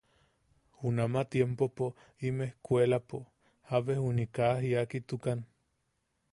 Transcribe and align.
Junama 0.83 1.21
tiempopo 1.35 1.89
im 2.29 2.41
ejkkuelapo 2.47 3.21
jabe 3.73 4.01
juni 4.01 4.29
kaa 4.39 4.51
jiakitukan. 4.67 5.49